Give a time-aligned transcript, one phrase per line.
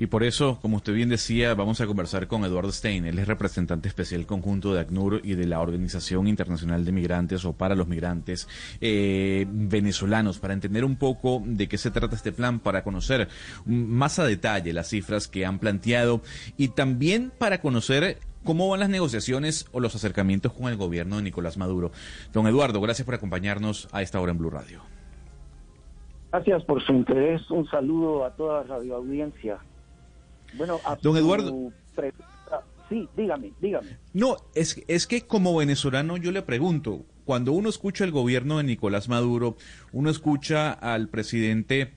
[0.00, 3.04] Y por eso, como usted bien decía, vamos a conversar con Eduardo Stein.
[3.04, 7.52] Él es representante especial conjunto de ACNUR y de la Organización Internacional de Migrantes o
[7.52, 8.48] para los migrantes
[8.80, 13.28] eh, venezolanos, para entender un poco de qué se trata este plan, para conocer
[13.66, 16.22] más a detalle las cifras que han planteado
[16.56, 21.24] y también para conocer ¿Cómo van las negociaciones o los acercamientos con el gobierno de
[21.24, 21.90] Nicolás Maduro?
[22.32, 24.80] Don Eduardo, gracias por acompañarnos a esta hora en Blue Radio.
[26.32, 27.50] Gracias por su interés.
[27.50, 29.58] Un saludo a toda la radioaudiencia.
[30.54, 31.72] Bueno, a Don Eduardo.
[32.88, 33.98] Sí, dígame, dígame.
[34.12, 38.64] No, es, es que como venezolano yo le pregunto, cuando uno escucha el gobierno de
[38.64, 39.56] Nicolás Maduro,
[39.92, 41.92] uno escucha al presidente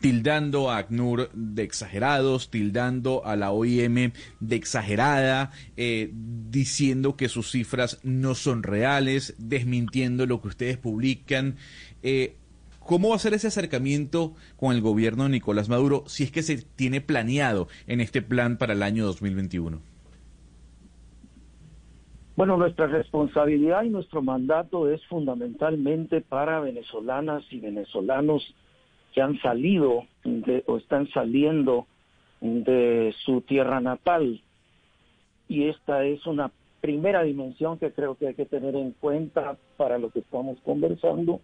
[0.00, 7.50] tildando a ACNUR de exagerados, tildando a la OIM de exagerada, eh, diciendo que sus
[7.50, 11.56] cifras no son reales, desmintiendo lo que ustedes publican.
[12.02, 12.36] Eh,
[12.90, 16.42] ¿Cómo va a ser ese acercamiento con el gobierno de Nicolás Maduro si es que
[16.42, 19.78] se tiene planeado en este plan para el año 2021?
[22.34, 28.42] Bueno, nuestra responsabilidad y nuestro mandato es fundamentalmente para venezolanas y venezolanos
[29.14, 30.06] que han salido
[30.66, 31.86] o están saliendo
[32.40, 34.42] de su tierra natal.
[35.46, 39.96] Y esta es una primera dimensión que creo que hay que tener en cuenta para
[39.96, 41.40] lo que estamos conversando.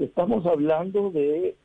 [0.00, 1.56] Estamos hablando de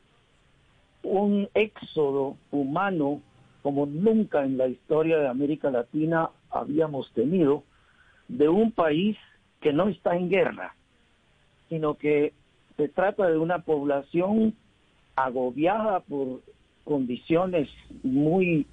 [1.02, 3.22] un éxodo humano
[3.62, 7.62] como nunca en la historia de América Latina habíamos tenido,
[8.28, 9.16] de un país
[9.62, 10.74] que no está en guerra,
[11.70, 12.34] sino que
[12.76, 14.54] se trata de una población
[15.16, 16.42] agobiada por
[16.84, 17.70] condiciones
[18.02, 18.66] muy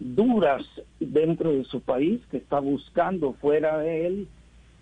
[0.00, 0.64] duras
[0.98, 4.28] dentro de su país, que está buscando fuera de él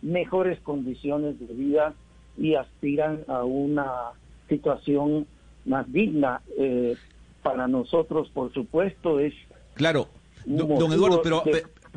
[0.01, 1.95] mejores condiciones de vida
[2.39, 4.13] y aspiran a una
[4.55, 5.27] situación
[5.65, 6.41] más digna.
[6.59, 6.97] Eh,
[7.43, 9.35] para nosotros, por supuesto, es...
[9.75, 10.09] Claro,
[10.47, 11.43] don, Eduardo, pero,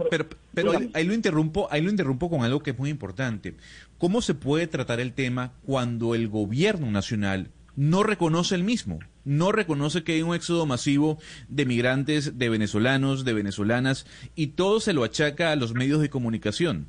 [0.09, 3.55] pero, pero ahí, lo interrumpo, ahí lo interrumpo con algo que es muy importante.
[3.97, 9.51] ¿Cómo se puede tratar el tema cuando el gobierno nacional no reconoce el mismo, no
[9.51, 14.05] reconoce que hay un éxodo masivo de migrantes, de venezolanos, de venezolanas,
[14.35, 16.87] y todo se lo achaca a los medios de comunicación.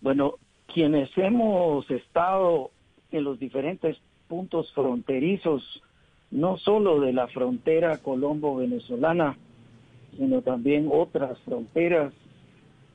[0.00, 0.34] Bueno,
[0.76, 2.70] quienes hemos estado
[3.10, 3.96] en los diferentes
[4.28, 5.82] puntos fronterizos,
[6.30, 9.38] no solo de la frontera colombo-venezolana,
[10.18, 12.12] sino también otras fronteras,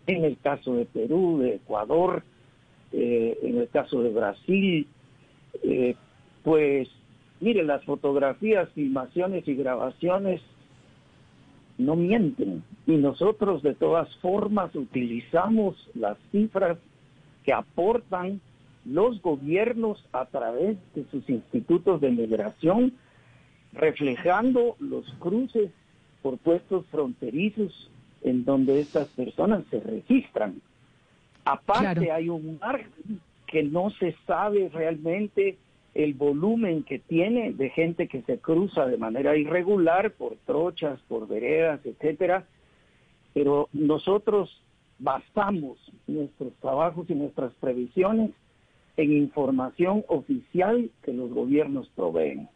[0.05, 2.21] en el caso de Perú, de Ecuador,
[2.91, 4.87] eh, en el caso de Brasil,
[5.63, 5.95] eh,
[6.43, 6.87] pues
[7.39, 10.39] mire, las fotografías, filmaciones y grabaciones
[11.79, 16.77] no mienten y nosotros de todas formas utilizamos las cifras
[17.43, 18.41] que aportan
[18.85, 22.93] los gobiernos a través de sus institutos de migración,
[23.73, 25.71] reflejando los cruces
[26.21, 27.89] por puestos fronterizos
[28.23, 30.61] en donde estas personas se registran.
[31.45, 35.57] Aparte hay un margen que no se sabe realmente
[35.93, 41.27] el volumen que tiene de gente que se cruza de manera irregular por trochas, por
[41.27, 42.45] veredas, etcétera,
[43.33, 44.61] pero nosotros
[45.01, 48.31] basamos nuestros trabajos y nuestras previsiones
[48.97, 52.47] en información oficial que los gobiernos proveen.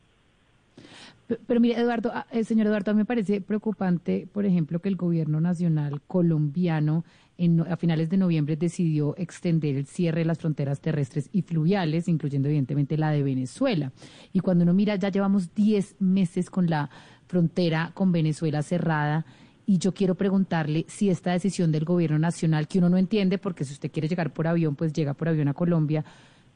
[1.47, 5.41] Pero, mire, Eduardo, ah, eh, señor Eduardo, me parece preocupante, por ejemplo, que el gobierno
[5.41, 7.03] nacional colombiano
[7.67, 12.47] a finales de noviembre decidió extender el cierre de las fronteras terrestres y fluviales, incluyendo
[12.47, 13.91] evidentemente la de Venezuela.
[14.31, 16.89] Y cuando uno mira, ya llevamos 10 meses con la
[17.27, 19.25] frontera con Venezuela cerrada.
[19.65, 23.63] Y yo quiero preguntarle si esta decisión del gobierno nacional, que uno no entiende, porque
[23.63, 26.05] si usted quiere llegar por avión, pues llega por avión a Colombia,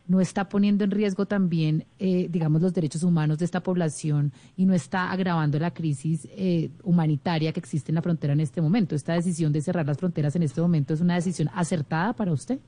[0.10, 4.66] no está poniendo en riesgo también, eh, digamos, los derechos humanos de esta población y
[4.66, 8.96] no está agravando la crisis eh, humanitaria que existe en la frontera en este momento.
[8.96, 12.60] ¿Esta decisión de cerrar las fronteras en este momento es una decisión acertada para usted?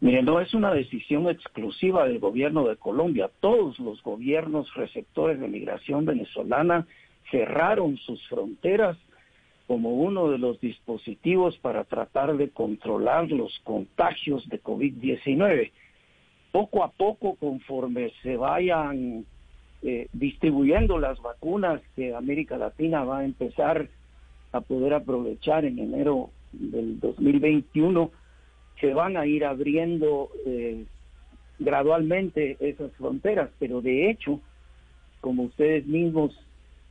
[0.00, 3.30] Mire, no es una decisión exclusiva del gobierno de Colombia.
[3.40, 6.86] Todos los gobiernos receptores de migración venezolana
[7.30, 8.96] cerraron sus fronteras
[9.66, 15.72] como uno de los dispositivos para tratar de controlar los contagios de COVID-19.
[16.52, 19.24] Poco a poco, conforme se vayan
[19.82, 23.88] eh, distribuyendo las vacunas que América Latina va a empezar
[24.52, 28.10] a poder aprovechar en enero del 2021,
[28.80, 30.84] se van a ir abriendo eh,
[31.58, 34.40] gradualmente esas fronteras, pero de hecho,
[35.20, 36.38] como ustedes mismos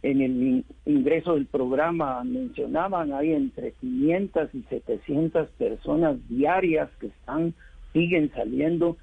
[0.05, 7.55] en el ingreso del programa mencionaban, hay entre 500 y 700 personas diarias que están
[7.91, 8.97] siguen saliendo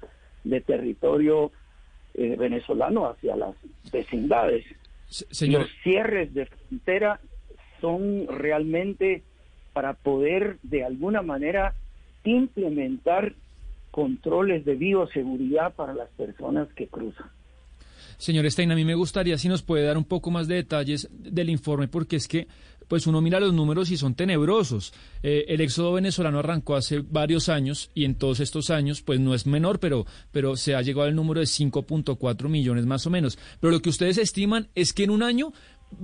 [0.45, 1.51] de territorio
[2.13, 3.53] eh, venezolano hacia las
[3.91, 4.63] vecindades.
[5.41, 7.19] Los cierres de frontera
[7.81, 9.23] son realmente
[9.73, 11.73] para poder de alguna manera
[12.23, 13.33] implementar
[13.91, 17.29] controles de bioseguridad para las personas que cruzan.
[18.17, 21.09] Señor Stein, a mí me gustaría si nos puede dar un poco más de detalles
[21.11, 22.47] del informe, porque es que
[22.87, 24.93] pues uno mira los números y son tenebrosos.
[25.21, 29.33] Eh, el éxodo venezolano arrancó hace varios años y en todos estos años, pues no
[29.33, 33.37] es menor, pero, pero se ha llegado al número de 5.4 millones más o menos.
[33.59, 35.53] Pero lo que ustedes estiman es que en un año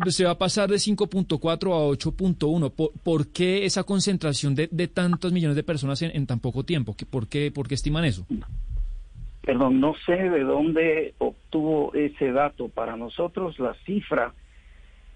[0.08, 2.72] se va a pasar de 5.4 a 8.1.
[2.72, 6.96] ¿Por, ¿Por, qué esa concentración de, tantos millones de personas en, en tan poco tiempo?
[7.10, 8.26] ¿Por qué, ¿Por qué estiman eso?
[9.42, 12.70] Perdón, no sé de dónde obtuvo ese dato.
[12.70, 14.34] Para nosotros la cifra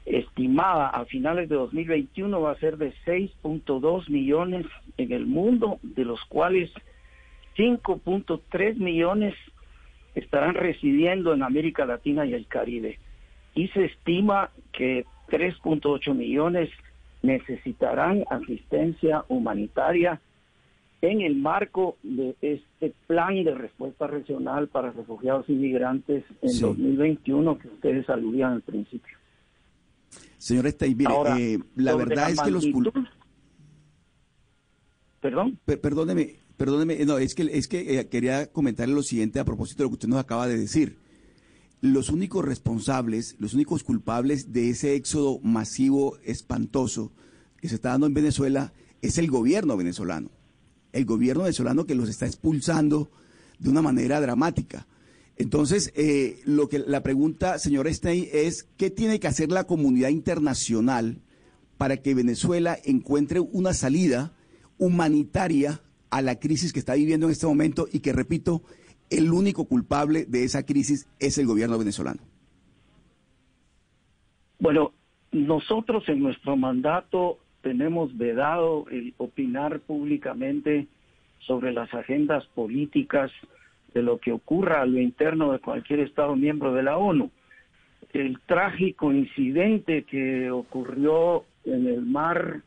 [0.05, 4.65] estimada a finales de 2021 va a ser de 6.2 millones
[4.97, 6.71] en el mundo, de los cuales
[7.57, 9.35] 5.3 millones
[10.15, 12.99] estarán residiendo en América Latina y el Caribe.
[13.55, 16.69] Y se estima que 3.8 millones
[17.21, 20.19] necesitarán asistencia humanitaria
[21.03, 27.59] en el marco de este plan de respuesta regional para refugiados y migrantes en 2021
[27.59, 29.17] que ustedes aludían al principio.
[30.37, 30.95] Señor Estay,
[31.37, 32.65] eh, la verdad es que los
[35.19, 35.59] Perdón.
[35.65, 39.85] perdóneme, perdóneme, no, es que, es que eh, quería comentarle lo siguiente a propósito de
[39.85, 40.99] lo que usted nos acaba de decir.
[41.81, 47.11] Los únicos responsables, los únicos culpables de ese éxodo masivo, espantoso,
[47.57, 48.71] que se está dando en Venezuela,
[49.01, 50.29] es el gobierno venezolano.
[50.93, 53.11] El gobierno venezolano que los está expulsando
[53.59, 54.87] de una manera dramática.
[55.35, 60.09] Entonces, eh, lo que la pregunta, señor Stein, es ¿qué tiene que hacer la comunidad
[60.09, 61.21] internacional
[61.77, 64.33] para que Venezuela encuentre una salida
[64.77, 65.81] humanitaria
[66.11, 68.61] a la crisis que está viviendo en este momento y que, repito,
[69.09, 72.21] el único culpable de esa crisis es el gobierno venezolano?
[74.59, 74.93] Bueno,
[75.31, 80.85] nosotros en nuestro mandato tenemos vedado el opinar públicamente
[81.39, 83.31] sobre las agendas políticas
[83.93, 87.31] de lo que ocurra a lo interno de cualquier Estado miembro de la ONU.
[88.11, 92.61] El trágico incidente que ocurrió en el mar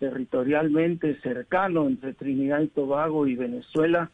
[0.00, 4.10] territorialmente cercano entre Trinidad y Tobago y Venezuela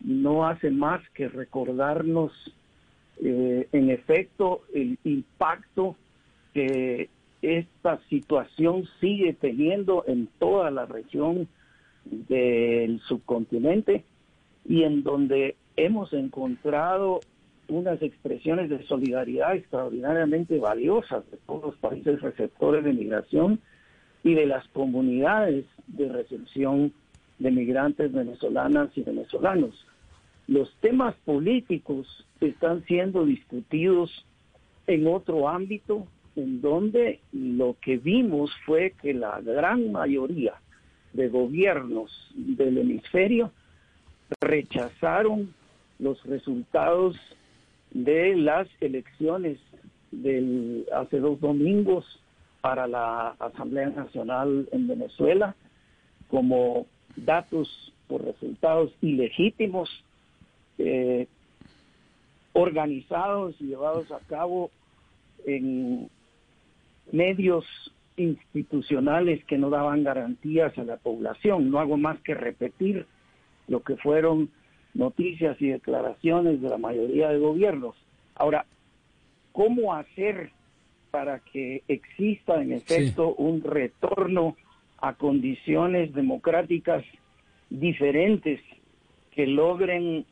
[0.00, 2.32] no hace más que recordarnos
[3.22, 5.96] eh, en efecto el impacto
[6.52, 7.08] que
[7.44, 11.48] esta situación sigue teniendo en toda la región
[12.04, 14.04] del subcontinente
[14.66, 17.20] y en donde hemos encontrado
[17.68, 23.60] unas expresiones de solidaridad extraordinariamente valiosas de todos los países receptores de migración
[24.22, 26.92] y de las comunidades de recepción
[27.38, 29.86] de migrantes venezolanas y venezolanos.
[30.46, 34.10] Los temas políticos están siendo discutidos
[34.86, 36.06] en otro ámbito
[36.36, 40.54] en donde lo que vimos fue que la gran mayoría
[41.12, 43.52] de gobiernos del hemisferio
[44.40, 45.54] rechazaron
[45.98, 47.16] los resultados
[47.92, 49.58] de las elecciones
[50.10, 52.04] del hace dos domingos
[52.60, 55.54] para la Asamblea Nacional en Venezuela
[56.28, 56.86] como
[57.16, 59.88] datos por resultados ilegítimos
[60.78, 61.26] eh,
[62.52, 64.70] organizados y llevados a cabo
[65.46, 66.08] en
[67.14, 67.64] medios
[68.16, 71.70] institucionales que no daban garantías a la población.
[71.70, 73.06] No hago más que repetir
[73.68, 74.50] lo que fueron
[74.94, 77.94] noticias y declaraciones de la mayoría de gobiernos.
[78.34, 78.66] Ahora,
[79.52, 80.50] ¿cómo hacer
[81.10, 84.56] para que exista en efecto un retorno
[84.98, 87.04] a condiciones democráticas
[87.70, 88.60] diferentes
[89.30, 90.24] que logren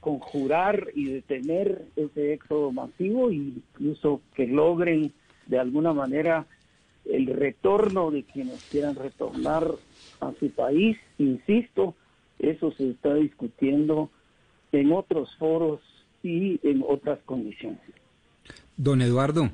[0.00, 5.12] conjurar y detener ese éxodo masivo e incluso que logren
[5.46, 6.46] de alguna manera
[7.04, 9.70] el retorno de quienes quieran retornar
[10.20, 11.94] a su país, insisto,
[12.38, 14.10] eso se está discutiendo
[14.72, 15.80] en otros foros
[16.22, 17.80] y en otras condiciones.
[18.76, 19.50] Don Eduardo,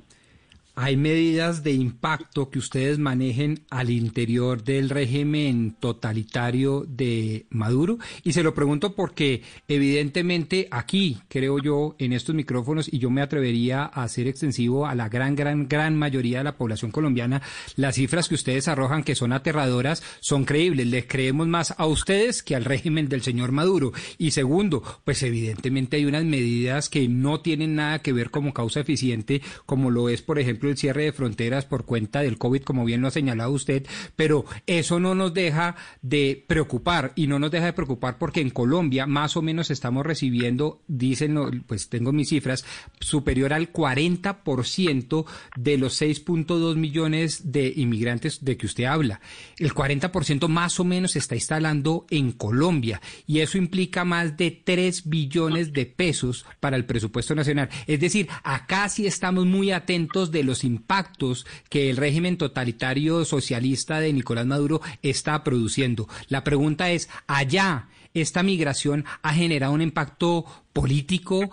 [0.82, 7.98] ¿hay medidas de impacto que ustedes manejen al interior del régimen totalitario de Maduro?
[8.24, 13.20] Y se lo pregunto porque evidentemente aquí, creo yo, en estos micrófonos, y yo me
[13.20, 17.42] atrevería a ser extensivo a la gran, gran, gran mayoría de la población colombiana,
[17.76, 20.86] las cifras que ustedes arrojan, que son aterradoras, son creíbles.
[20.86, 23.92] Les creemos más a ustedes que al régimen del señor Maduro.
[24.16, 28.80] Y segundo, pues evidentemente hay unas medidas que no tienen nada que ver como causa
[28.80, 32.84] eficiente, como lo es, por ejemplo, el cierre de fronteras por cuenta del COVID, como
[32.84, 33.86] bien lo ha señalado usted,
[34.16, 38.50] pero eso no nos deja de preocupar y no nos deja de preocupar porque en
[38.50, 42.64] Colombia más o menos estamos recibiendo, dicen, pues tengo mis cifras,
[43.00, 45.24] superior al 40%
[45.56, 49.20] de los 6.2 millones de inmigrantes de que usted habla.
[49.58, 54.50] El 40% más o menos se está instalando en Colombia y eso implica más de
[54.50, 57.68] 3 billones de pesos para el presupuesto nacional.
[57.86, 64.00] Es decir, acá sí estamos muy atentos de los impactos que el régimen totalitario socialista
[64.00, 66.06] de Nicolás Maduro está produciendo.
[66.28, 71.50] La pregunta es, allá, esta migración ha generado un impacto político,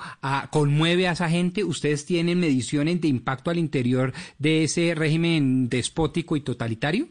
[0.51, 1.63] conmueve a esa gente.
[1.63, 7.08] ¿Ustedes tienen mediciones de impacto al interior de ese régimen despótico y totalitario?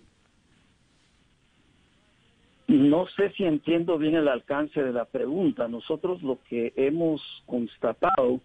[2.69, 5.69] No sé si entiendo bien el alcance de la pregunta.
[5.69, 8.40] Nosotros lo que hemos constatado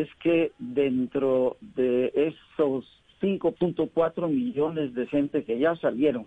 [0.00, 2.84] es que dentro de esos
[3.20, 6.26] 5.4 millones de gente que ya salieron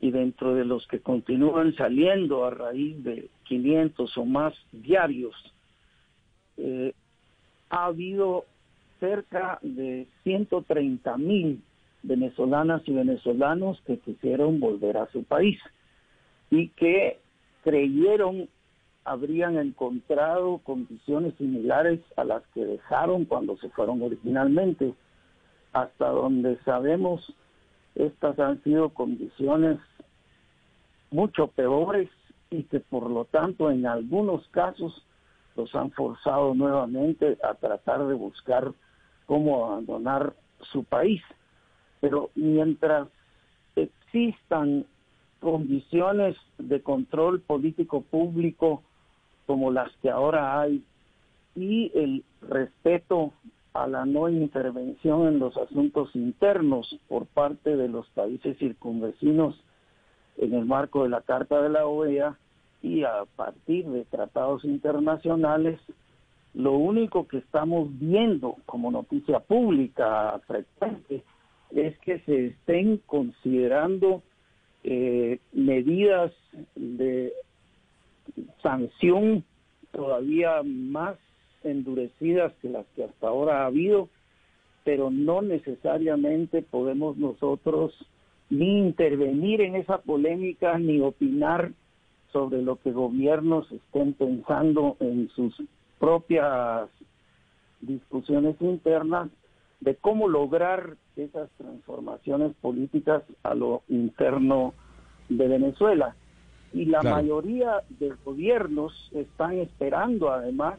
[0.00, 5.34] y dentro de los que continúan saliendo a raíz de 500 o más diarios,
[6.56, 6.92] eh,
[7.70, 8.44] ha habido
[9.00, 11.62] cerca de 130 mil
[12.02, 15.58] venezolanas y venezolanos que quisieron volver a su país
[16.50, 17.18] y que
[17.62, 18.48] creyeron
[19.04, 24.94] habrían encontrado condiciones similares a las que dejaron cuando se fueron originalmente.
[25.72, 27.34] Hasta donde sabemos,
[27.94, 29.78] estas han sido condiciones
[31.10, 32.08] mucho peores
[32.50, 35.04] y que por lo tanto en algunos casos
[35.56, 38.72] los han forzado nuevamente a tratar de buscar
[39.26, 40.34] cómo abandonar
[40.72, 41.22] su país.
[42.00, 43.08] Pero mientras
[43.76, 44.86] existan
[45.40, 48.82] condiciones de control político público
[49.46, 50.82] como las que ahora hay
[51.56, 53.32] y el respeto
[53.72, 59.56] a la no intervención en los asuntos internos por parte de los países circunvecinos
[60.36, 62.36] en el marco de la Carta de la OEA
[62.82, 65.80] y a partir de tratados internacionales,
[66.52, 71.24] lo único que estamos viendo como noticia pública frecuente
[71.70, 74.22] es que se estén considerando
[74.84, 76.32] eh, medidas
[76.76, 77.32] de
[78.62, 79.44] sanción
[79.92, 81.16] todavía más
[81.62, 84.08] endurecidas que las que hasta ahora ha habido,
[84.84, 87.94] pero no necesariamente podemos nosotros
[88.50, 91.72] ni intervenir en esa polémica ni opinar
[92.32, 95.54] sobre lo que gobiernos estén pensando en sus
[95.98, 96.90] propias
[97.80, 99.30] discusiones internas
[99.80, 104.74] de cómo lograr esas transformaciones políticas a lo interno
[105.28, 106.16] de Venezuela.
[106.74, 110.78] Y la mayoría de gobiernos están esperando además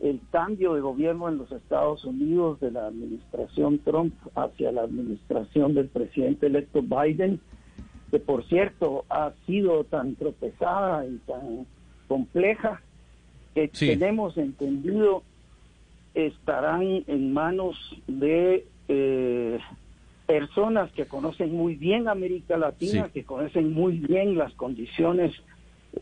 [0.00, 5.74] el cambio de gobierno en los Estados Unidos de la administración Trump hacia la administración
[5.74, 7.40] del presidente electo Biden,
[8.10, 11.66] que por cierto ha sido tan tropezada y tan
[12.06, 12.82] compleja
[13.54, 15.22] que tenemos entendido
[16.12, 17.76] estarán en manos
[18.06, 19.58] de eh,
[20.26, 25.32] personas que conocen muy bien América Latina, que conocen muy bien las condiciones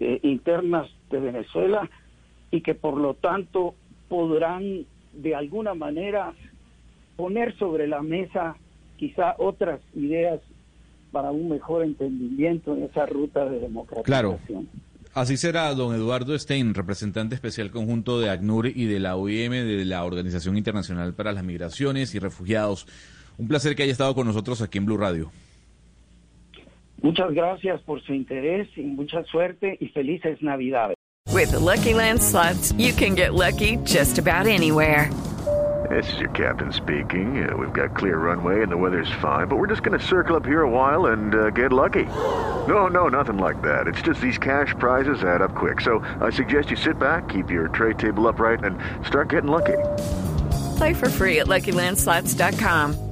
[0.00, 1.88] eh, internas de Venezuela
[2.50, 3.74] y que por lo tanto
[4.08, 6.34] podrán de alguna manera
[7.16, 8.56] poner sobre la mesa
[8.96, 10.40] quizá otras ideas
[11.10, 14.38] para un mejor entendimiento en esa ruta de democratización.
[14.46, 14.66] Claro.
[15.14, 19.84] Así será, don Eduardo Stein, representante especial conjunto de ACNUR y de la OIM, de
[19.84, 22.86] la Organización Internacional para las Migraciones y Refugiados.
[23.38, 25.30] Un placer que haya estado con nosotros aquí en Blue Radio.
[27.02, 30.94] Muchas gracias por su interés y mucha suerte y felices Navidades.
[31.32, 35.10] With Lucky Land slots, you can get lucky just about anywhere.
[35.90, 37.44] This is your captain speaking.
[37.44, 40.36] Uh, we've got clear runway and the weather's fine, but we're just going to circle
[40.36, 42.04] up here a while and uh, get lucky.
[42.68, 43.88] No, no, nothing like that.
[43.88, 45.80] It's just these cash prizes add up quick.
[45.80, 49.78] So I suggest you sit back, keep your tray table upright, and start getting lucky.
[50.76, 53.11] Play for free at LuckyLandSlots.com.